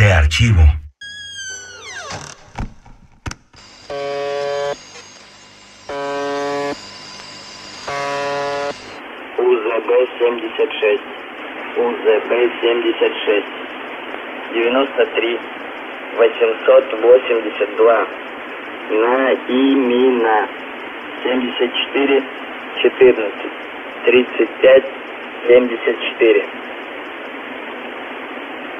[0.00, 0.62] De archivo.
[9.36, 11.00] УЗБ-76.
[11.76, 13.44] УЗБ-76.
[14.54, 15.38] 93
[16.18, 18.06] 882.
[18.90, 20.48] На имена
[21.24, 22.22] 74
[22.82, 23.50] 14
[24.06, 24.84] 35
[25.46, 26.44] 74.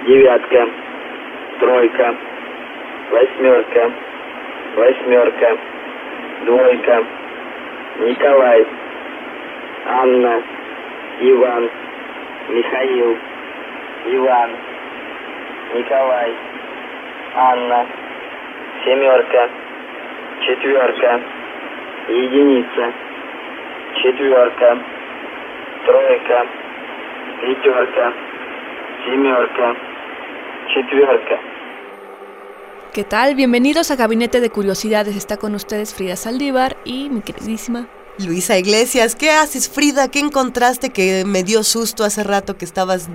[0.07, 0.90] Девятка.
[1.61, 2.15] Тройка.
[3.11, 3.93] Восьмерка.
[4.77, 5.59] Восьмерка.
[6.47, 7.05] Двойка.
[7.99, 8.67] Николай.
[9.87, 10.43] Анна.
[11.21, 11.71] Иван.
[12.49, 13.19] Михаил.
[14.07, 14.51] Иван.
[15.75, 16.35] Николай.
[17.35, 17.87] Анна.
[18.83, 19.51] Семерка.
[20.41, 21.21] Четверка.
[22.09, 22.93] Единица.
[23.97, 24.79] Четверка.
[25.85, 26.47] Тройка.
[27.43, 28.13] Пятерка.
[29.05, 29.90] Семерка.
[32.93, 33.35] ¿Qué tal?
[33.35, 35.17] Bienvenidos a Gabinete de Curiosidades.
[35.17, 37.87] Está con ustedes Frida Saldívar y mi queridísima
[38.27, 40.09] Luisa Iglesias, ¿qué haces Frida?
[40.09, 43.09] ¿Qué encontraste que me dio susto hace rato que estabas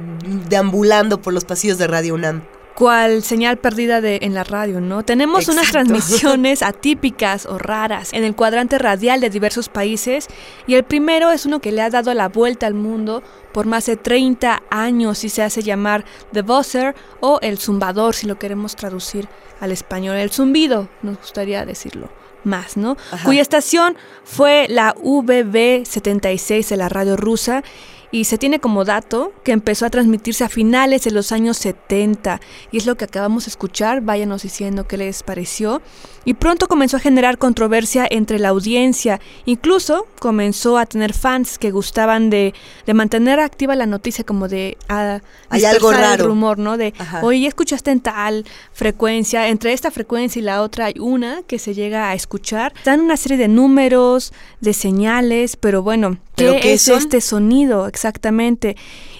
[0.49, 2.41] deambulando por los pasillos de Radio UNAM?
[2.75, 5.03] ¿Cuál señal perdida de, en la radio, ¿no?
[5.03, 10.27] Tenemos unas transmisiones atípicas o raras en el cuadrante radial de diversos países
[10.67, 13.23] y el primero es uno que le ha dado la vuelta al mundo
[13.53, 18.27] por más de 30 años y se hace llamar The Buzzer o el zumbador si
[18.27, 19.29] lo queremos traducir
[19.61, 20.17] al español.
[20.17, 22.09] El zumbido, nos gustaría decirlo
[22.43, 22.97] más, ¿no?
[23.11, 23.23] Ajá.
[23.25, 27.63] Cuya estación fue la VB76 de la radio rusa
[28.11, 32.39] y se tiene como dato que empezó a transmitirse a finales de los años 70
[32.71, 35.81] y es lo que acabamos de escuchar, váyanos diciendo qué les pareció
[36.23, 41.71] y pronto comenzó a generar controversia entre la audiencia, incluso comenzó a tener fans que
[41.71, 42.53] gustaban de,
[42.85, 46.27] de mantener activa la noticia como de a, Hay algo dispersar el raro.
[46.27, 46.77] rumor, ¿no?
[46.77, 47.21] De, Ajá.
[47.23, 51.73] oye, escuchaste en tal frecuencia, entre esta frecuencia y la otra hay una que se
[51.73, 56.73] llega a escuchar, dan una serie de números, de señales, pero bueno, ¿qué, ¿Pero qué
[56.73, 56.97] es son?
[56.97, 58.75] este sonido exactamente?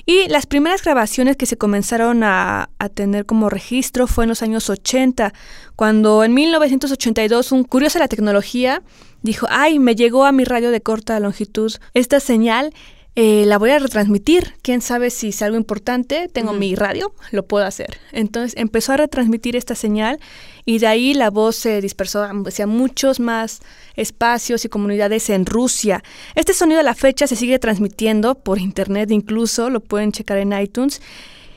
[0.05, 4.69] Y las primeras grabaciones que se comenzaron a, tener como registro fue en los años
[4.69, 5.33] 80,
[5.75, 8.83] cuando en 1982 un curioso de la tecnología
[9.23, 12.73] dijo, ay, me llegó a mi radio de corta longitud esta señal,
[13.17, 17.45] eh, la voy a retransmitir, quién sabe si es algo importante, tengo mi radio, lo
[17.45, 17.97] puedo hacer.
[18.11, 20.19] Entonces empezó a retransmitir esta señal
[20.65, 23.61] y de ahí la voz se dispersó hacia muchos más
[23.95, 26.03] espacios y comunidades en Rusia.
[26.35, 30.51] Este sonido a la fecha se sigue transmitiendo por internet incluso, lo pueden checar en
[30.51, 31.01] iTunes.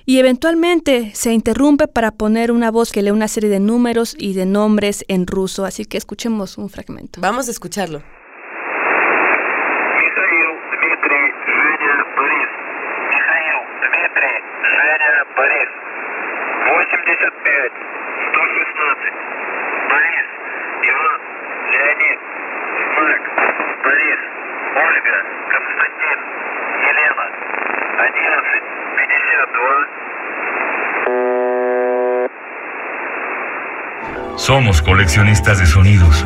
[0.06, 4.32] Y eventualmente se interrumpe para poner una voz que lee una serie de números y
[4.32, 7.20] de nombres en ruso, así que escuchemos un fragmento.
[7.20, 8.02] Vamos a escucharlo.
[34.36, 36.24] Somos coleccionistas de sonidos.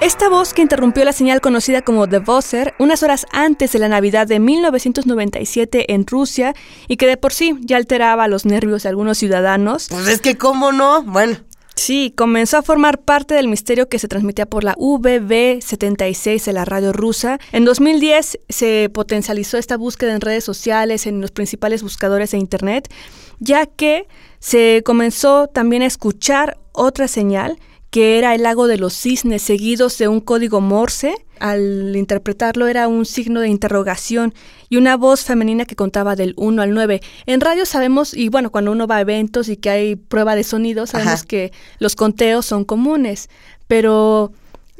[0.00, 3.88] Esta voz que interrumpió la señal conocida como The Buzzer unas horas antes de la
[3.88, 6.54] Navidad de 1997 en Rusia
[6.88, 10.38] y que de por sí ya alteraba los nervios de algunos ciudadanos, Pues es que
[10.38, 11.36] cómo no, bueno,
[11.80, 16.64] sí, comenzó a formar parte del misterio que se transmitía por la VB76 de la
[16.64, 17.38] radio rusa.
[17.52, 22.92] En 2010 se potencializó esta búsqueda en redes sociales, en los principales buscadores de Internet,
[23.38, 24.06] ya que
[24.38, 27.58] se comenzó también a escuchar otra señal
[27.90, 31.14] que era el lago de los cisnes, seguidos de un código Morse.
[31.40, 34.34] Al interpretarlo era un signo de interrogación
[34.68, 37.00] y una voz femenina que contaba del 1 al 9.
[37.26, 40.44] En radio sabemos, y bueno, cuando uno va a eventos y que hay prueba de
[40.44, 41.24] sonido, sabemos Ajá.
[41.26, 43.28] que los conteos son comunes,
[43.66, 44.32] pero...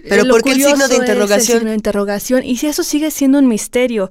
[0.08, 1.56] Pero eh, ¿por qué el signo de es interrogación?
[1.56, 2.44] El signo de interrogación.
[2.44, 4.10] Y si eso sigue siendo un misterio.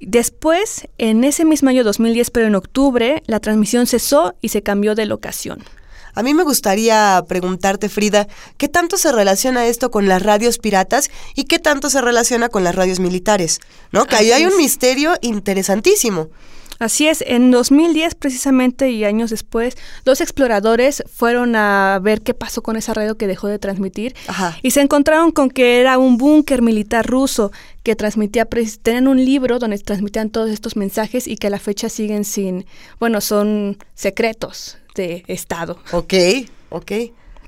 [0.00, 4.94] Después, en ese mismo año 2010, pero en octubre, la transmisión cesó y se cambió
[4.94, 5.62] de locación.
[6.14, 11.10] A mí me gustaría preguntarte, Frida, ¿qué tanto se relaciona esto con las radios piratas
[11.34, 13.60] y qué tanto se relaciona con las radios militares?
[13.92, 14.06] ¿No?
[14.06, 16.28] Que ahí hay un misterio interesantísimo.
[16.78, 22.62] Así es, en 2010 precisamente y años después, dos exploradores fueron a ver qué pasó
[22.62, 24.58] con esa radio que dejó de transmitir Ajá.
[24.62, 28.46] y se encontraron con que era un búnker militar ruso que transmitía,
[28.82, 32.66] tenían un libro donde transmitían todos estos mensajes y que a la fecha siguen sin,
[32.98, 35.78] bueno, son secretos de Estado.
[35.92, 36.14] Ok,
[36.70, 36.92] ok.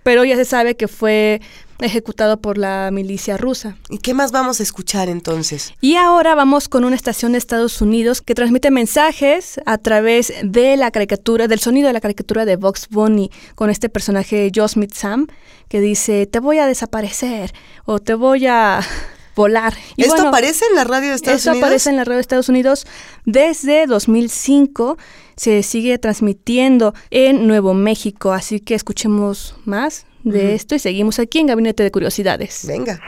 [0.07, 1.41] Pero ya se sabe que fue
[1.81, 3.77] ejecutado por la milicia rusa.
[3.91, 5.75] ¿Y qué más vamos a escuchar entonces?
[5.81, 10.77] Y ahora vamos con una estación de Estados Unidos que transmite mensajes a través de
[10.77, 14.95] la caricatura, del sonido de la caricatura de Vox Bunny, con este personaje Joe Smith
[14.95, 15.27] Sam,
[15.69, 17.53] que dice, te voy a desaparecer
[17.85, 18.83] o te voy a
[19.37, 19.75] volar.
[19.95, 21.65] Y ¿Esto bueno, aparece en la radio de Estados esto Unidos?
[21.65, 22.87] aparece en la radio de Estados Unidos
[23.25, 24.99] desde 2005.
[25.37, 31.39] Se sigue transmitiendo en Nuevo México, así que escuchemos más de esto y seguimos aquí
[31.39, 32.65] en Gabinete de Curiosidades.
[32.67, 33.01] Venga.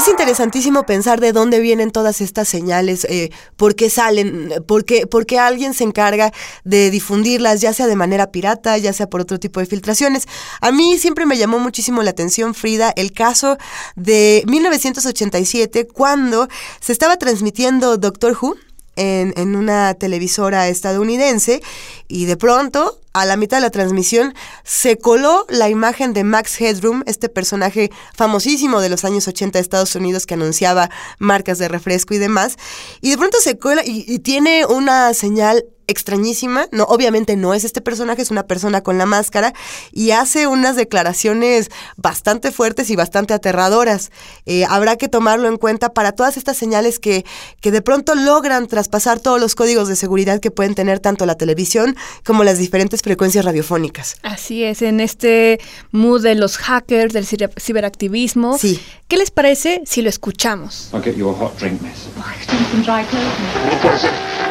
[0.00, 5.06] Es interesantísimo pensar de dónde vienen todas estas señales, eh, por qué salen, por qué,
[5.06, 6.32] por qué alguien se encarga
[6.64, 10.26] de difundirlas, ya sea de manera pirata, ya sea por otro tipo de filtraciones.
[10.62, 13.58] A mí siempre me llamó muchísimo la atención, Frida, el caso
[13.94, 16.48] de 1987, cuando
[16.80, 18.56] se estaba transmitiendo Doctor Who.
[18.96, 21.62] En, en una televisora estadounidense
[22.08, 24.34] y de pronto a la mitad de la transmisión
[24.64, 29.62] se coló la imagen de Max Headroom, este personaje famosísimo de los años 80 de
[29.62, 32.56] Estados Unidos que anunciaba marcas de refresco y demás.
[33.00, 36.66] Y de pronto se cola y, y tiene una señal extrañísima.
[36.72, 39.52] No, obviamente no es este personaje, es una persona con la máscara
[39.92, 44.10] y hace unas declaraciones bastante fuertes y bastante aterradoras.
[44.46, 47.24] Eh, habrá que tomarlo en cuenta para todas estas señales que,
[47.60, 51.34] que de pronto logran traspasar todos los códigos de seguridad que pueden tener tanto la
[51.36, 54.16] televisión como las diferentes frecuencias radiofónicas.
[54.22, 55.60] Así es, en este
[55.90, 58.58] mood de los hackers, del ciber- ciberactivismo.
[58.58, 58.80] Sí.
[59.08, 60.90] ¿Qué les parece si lo escuchamos?
[60.92, 62.08] I'll get you a hot drink, miss.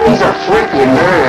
[0.05, 1.28] Oh,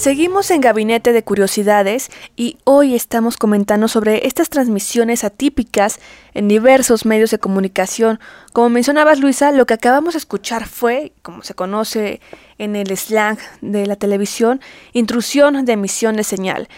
[0.00, 6.00] Seguimos en Gabinete de Curiosidades y hoy estamos comentando sobre estas transmisiones atípicas
[6.32, 8.18] en diversos medios de comunicación.
[8.54, 12.22] Como mencionabas, Luisa, lo que acabamos de escuchar fue, como se conoce
[12.56, 14.62] en el slang de la televisión,
[14.94, 16.68] intrusión de emisión de señal.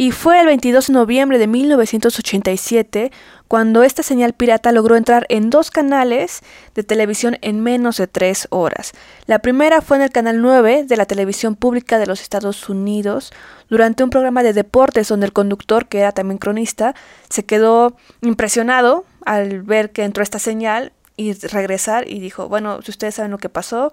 [0.00, 3.12] Y fue el 22 de noviembre de 1987
[3.48, 6.40] cuando esta señal pirata logró entrar en dos canales
[6.74, 8.92] de televisión en menos de tres horas.
[9.26, 13.30] La primera fue en el canal 9 de la televisión pública de los Estados Unidos,
[13.68, 16.94] durante un programa de deportes donde el conductor, que era también cronista,
[17.28, 22.90] se quedó impresionado al ver que entró esta señal y regresar y dijo, bueno, si
[22.90, 23.92] ustedes saben lo que pasó,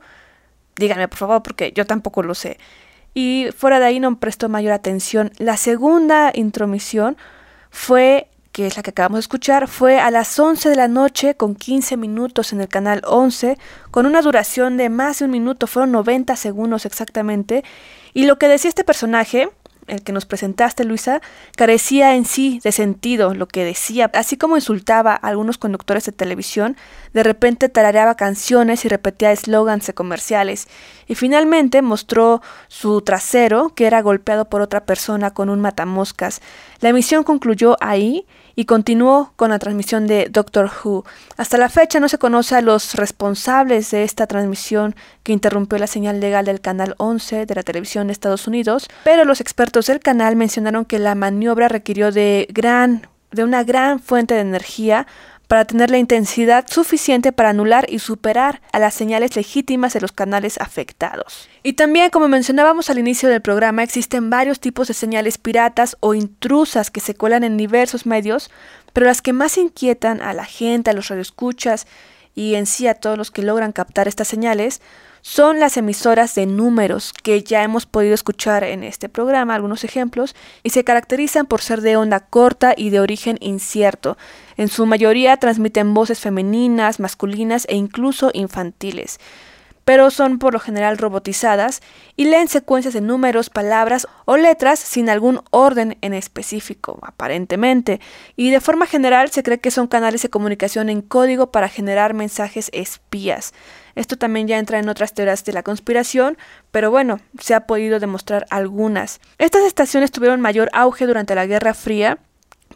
[0.77, 2.57] díganme por favor porque yo tampoco lo sé.
[3.17, 5.31] Y fuera de ahí no prestó mayor atención.
[5.39, 7.17] La segunda intromisión
[7.71, 11.33] fue que es la que acabamos de escuchar, fue a las 11 de la noche
[11.33, 13.57] con 15 minutos en el canal 11,
[13.89, 17.63] con una duración de más de un minuto, fueron 90 segundos exactamente.
[18.13, 19.49] Y lo que decía este personaje,
[19.87, 21.21] el que nos presentaste, Luisa,
[21.55, 26.11] carecía en sí de sentido lo que decía, así como insultaba a algunos conductores de
[26.11, 26.77] televisión,
[27.13, 30.67] de repente tarareaba canciones y repetía eslogans de comerciales,
[31.07, 36.41] y finalmente mostró su trasero, que era golpeado por otra persona con un matamoscas.
[36.79, 38.25] La emisión concluyó ahí
[38.57, 41.05] y continuó con la transmisión de Doctor Who.
[41.37, 45.85] Hasta la fecha no se conoce a los responsables de esta transmisión que interrumpió la
[45.85, 49.99] señal legal del canal 11 de la televisión de Estados Unidos, pero los expertos del
[49.99, 55.05] canal mencionaron que la maniobra requirió de gran de una gran fuente de energía
[55.47, 60.11] para tener la intensidad suficiente para anular y superar a las señales legítimas de los
[60.11, 61.49] canales afectados.
[61.63, 66.13] Y también, como mencionábamos al inicio del programa, existen varios tipos de señales piratas o
[66.13, 68.51] intrusas que se cuelan en diversos medios,
[68.93, 71.87] pero las que más inquietan a la gente, a los radioescuchas
[72.35, 74.81] y en sí a todos los que logran captar estas señales
[75.21, 80.35] son las emisoras de números que ya hemos podido escuchar en este programa, algunos ejemplos,
[80.63, 84.17] y se caracterizan por ser de onda corta y de origen incierto.
[84.57, 89.19] En su mayoría transmiten voces femeninas, masculinas e incluso infantiles.
[89.87, 91.81] pero son por lo general robotizadas
[92.17, 98.01] y leen secuencias de números, palabras o letras sin algún orden en específico, aparentemente,
[98.35, 102.13] y de forma general se cree que son canales de comunicación en código para generar
[102.13, 103.53] mensajes espías.
[103.95, 106.37] Esto también ya entra en otras teorías de la conspiración,
[106.71, 109.21] pero bueno, se ha podido demostrar algunas.
[109.37, 112.17] Estas estaciones tuvieron mayor auge durante la Guerra Fría,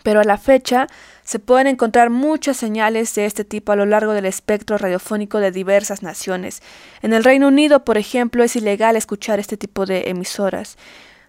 [0.03, 0.87] pero a la fecha
[1.31, 5.51] se pueden encontrar muchas señales de este tipo a lo largo del espectro radiofónico de
[5.51, 6.61] diversas naciones.
[7.01, 10.77] En el Reino Unido, por ejemplo, es ilegal escuchar este tipo de emisoras.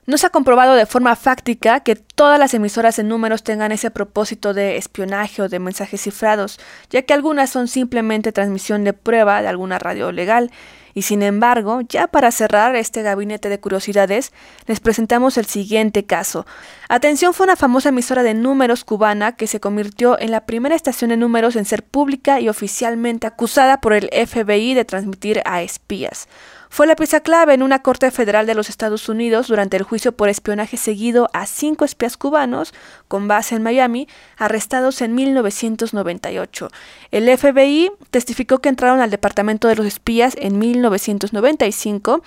[0.04, 3.92] No se ha comprobado de forma fáctica que todas las emisoras en números tengan ese
[3.92, 6.59] propósito de espionaje o de mensajes cifrados,
[6.90, 10.50] ya que algunas son simplemente transmisión de prueba de alguna radio legal.
[10.94, 14.32] Y sin embargo, ya para cerrar este gabinete de curiosidades,
[14.66, 16.46] les presentamos el siguiente caso.
[16.88, 21.11] Atención fue una famosa emisora de números cubana que se convirtió en la primera estación
[21.11, 26.28] de números en ser pública y oficialmente acusada por el FBI de transmitir a espías
[26.73, 30.12] fue la pieza clave en una corte federal de los Estados Unidos durante el juicio
[30.12, 32.73] por espionaje seguido a cinco espías cubanos
[33.09, 36.71] con base en Miami, arrestados en 1998.
[37.11, 42.23] El FBI testificó que entraron al Departamento de los Espías en 1995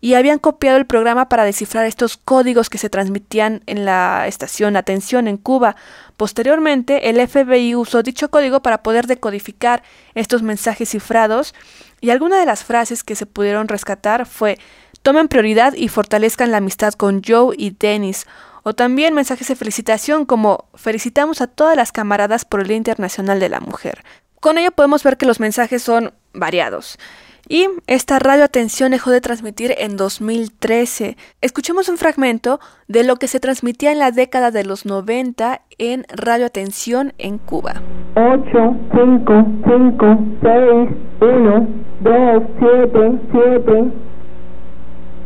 [0.00, 4.76] y habían copiado el programa para descifrar estos códigos que se transmitían en la estación
[4.76, 5.76] Atención en Cuba.
[6.16, 9.82] Posteriormente, el FBI usó dicho código para poder decodificar
[10.14, 11.54] estos mensajes cifrados
[12.00, 14.58] y alguna de las frases que se pudieron rescatar fue
[15.02, 18.26] tomen prioridad y fortalezcan la amistad con Joe y Dennis.
[18.62, 23.40] O también mensajes de felicitación como felicitamos a todas las camaradas por el Día Internacional
[23.40, 24.04] de la Mujer.
[24.40, 26.98] Con ello podemos ver que los mensajes son variados.
[27.46, 31.16] Y esta radio atención dejó de transmitir en 2013.
[31.42, 36.04] Escuchemos un fragmento de lo que se transmitía en la década de los 90 en
[36.08, 37.82] Radio Atención en Cuba.
[38.14, 40.88] 8, 5, 5, 6,
[41.20, 41.68] 1,
[42.00, 43.92] 2, 7, 7,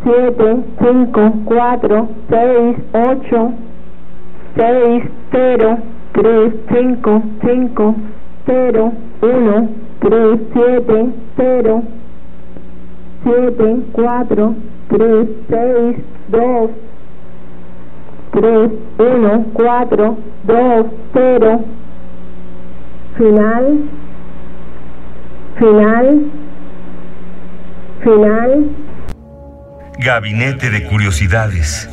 [0.03, 3.55] 7, 5, 4, 6, 8,
[4.57, 5.79] 6, 0,
[6.15, 7.95] 3, 5, 5,
[8.47, 9.69] 0, 1,
[10.01, 11.83] 3, 7, 0,
[13.25, 14.55] 7, 4,
[14.89, 16.71] 3, 6, 2,
[18.33, 21.65] 3, 1, 4, 2, 0.
[23.17, 23.79] Final.
[25.59, 26.21] Final.
[28.03, 28.71] Final.
[29.99, 31.89] Gabinete de Curiosidades.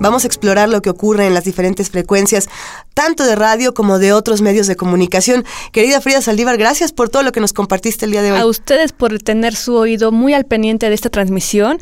[0.00, 2.48] Vamos a explorar lo que ocurre en las diferentes frecuencias,
[2.94, 5.44] tanto de radio como de otros medios de comunicación.
[5.72, 8.38] Querida Frida Saldívar, gracias por todo lo que nos compartiste el día de hoy.
[8.38, 11.78] A ustedes por tener su oído muy al pendiente de esta transmisión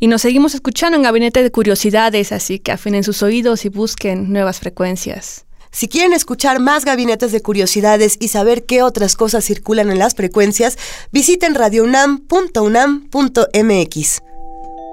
[0.00, 4.32] y nos seguimos escuchando en Gabinete de Curiosidades, así que afinen sus oídos y busquen
[4.32, 5.44] nuevas frecuencias.
[5.70, 10.16] Si quieren escuchar más gabinetes de curiosidades y saber qué otras cosas circulan en las
[10.16, 10.76] frecuencias,
[11.12, 14.22] visiten radiounam.unam.mx.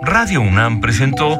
[0.03, 1.39] Radio UNAM presentó